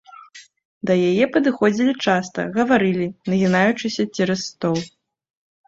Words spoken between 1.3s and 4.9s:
падыходзілі часта, гаварылі, нагінаючыся цераз стол.